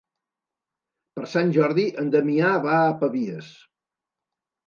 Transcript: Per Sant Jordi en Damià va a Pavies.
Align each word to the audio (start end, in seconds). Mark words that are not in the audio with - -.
Per 1.17 1.25
Sant 1.33 1.51
Jordi 1.57 1.85
en 2.03 2.09
Damià 2.15 2.49
va 2.65 2.79
a 2.87 2.97
Pavies. 3.03 3.51